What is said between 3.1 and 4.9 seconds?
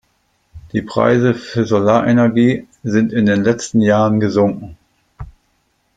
in den letzten Jahren gesunken.